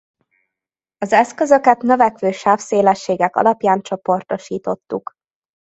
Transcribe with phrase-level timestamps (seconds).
[0.97, 5.13] Az eszközöket növekvő sávszélességek alapján csoportosítottuk.